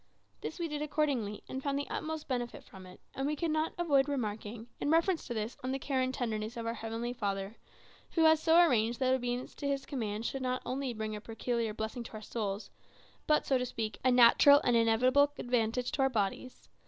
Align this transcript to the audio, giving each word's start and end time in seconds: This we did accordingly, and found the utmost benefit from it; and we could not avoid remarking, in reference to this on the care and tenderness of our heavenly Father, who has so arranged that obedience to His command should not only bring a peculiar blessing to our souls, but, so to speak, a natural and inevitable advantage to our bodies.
This 0.41 0.57
we 0.57 0.67
did 0.67 0.81
accordingly, 0.81 1.43
and 1.47 1.61
found 1.61 1.77
the 1.77 1.87
utmost 1.87 2.27
benefit 2.27 2.63
from 2.63 2.87
it; 2.87 2.99
and 3.13 3.27
we 3.27 3.35
could 3.35 3.51
not 3.51 3.73
avoid 3.77 4.09
remarking, 4.09 4.65
in 4.79 4.89
reference 4.89 5.27
to 5.27 5.33
this 5.35 5.55
on 5.63 5.71
the 5.71 5.77
care 5.77 6.01
and 6.01 6.11
tenderness 6.11 6.57
of 6.57 6.65
our 6.65 6.73
heavenly 6.73 7.13
Father, 7.13 7.55
who 8.13 8.21
has 8.23 8.39
so 8.41 8.59
arranged 8.65 8.99
that 8.99 9.13
obedience 9.13 9.53
to 9.53 9.67
His 9.67 9.85
command 9.85 10.25
should 10.25 10.41
not 10.41 10.63
only 10.65 10.91
bring 10.91 11.15
a 11.15 11.21
peculiar 11.21 11.71
blessing 11.75 12.01
to 12.05 12.13
our 12.13 12.21
souls, 12.23 12.71
but, 13.27 13.45
so 13.45 13.59
to 13.59 13.65
speak, 13.67 13.99
a 14.03 14.09
natural 14.09 14.59
and 14.63 14.75
inevitable 14.75 15.31
advantage 15.37 15.91
to 15.91 16.01
our 16.01 16.09
bodies. 16.09 16.67